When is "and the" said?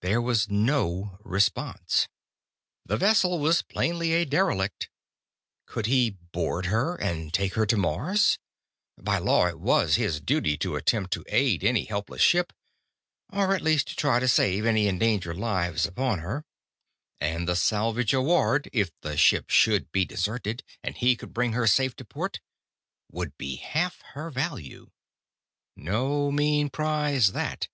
17.20-17.54